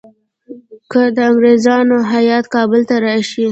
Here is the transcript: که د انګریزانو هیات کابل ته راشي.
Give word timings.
که 0.91 1.01
د 1.15 1.17
انګریزانو 1.29 1.97
هیات 2.13 2.45
کابل 2.55 2.81
ته 2.89 2.95
راشي. 3.05 3.45